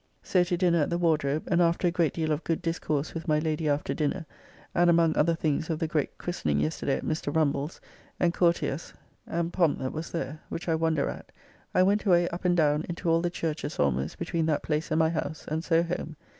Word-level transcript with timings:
So 0.23 0.43
to 0.45 0.57
dinner 0.57 0.79
at 0.81 0.89
the 0.89 0.97
Wardrobe, 0.97 1.43
and 1.51 1.61
after 1.61 1.87
a 1.87 1.91
great 1.91 2.11
deal 2.15 2.31
of 2.31 2.43
good 2.43 2.59
discourse 2.59 3.13
with 3.13 3.27
my 3.27 3.37
Lady 3.37 3.69
after 3.69 3.93
dinner, 3.93 4.25
and 4.73 4.89
among 4.89 5.15
other 5.15 5.35
things 5.35 5.69
of 5.69 5.77
the 5.77 5.87
great 5.87 6.17
christening 6.17 6.59
yesterday 6.59 6.97
at 6.97 7.05
Mr. 7.05 7.31
Rumbell's, 7.35 7.79
and 8.19 8.33
courtiers 8.33 8.95
and 9.27 9.53
pomp 9.53 9.77
that 9.77 9.93
was 9.93 10.09
there, 10.09 10.39
which 10.49 10.67
I 10.67 10.73
wonder 10.73 11.07
at, 11.07 11.31
I 11.75 11.83
went 11.83 12.03
away 12.05 12.27
up 12.29 12.45
and 12.45 12.57
down 12.57 12.83
into 12.89 13.11
all 13.11 13.21
the 13.21 13.29
churches 13.29 13.77
almost 13.79 14.17
between 14.17 14.47
that 14.47 14.63
place 14.63 14.89
and 14.89 14.97
my 14.97 15.11
house, 15.11 15.45
and 15.47 15.63
so 15.63 15.83
home. 15.83 16.15